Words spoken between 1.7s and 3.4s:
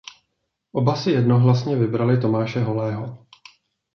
vybrali Tomáše Holého.